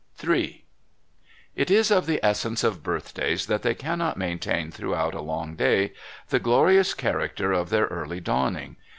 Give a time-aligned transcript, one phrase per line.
[0.27, 0.65] III
[1.55, 5.93] It is of the essence of birthdays that they cannot maintain throughout a long day
[6.29, 8.77] the glorious character of their early dawning.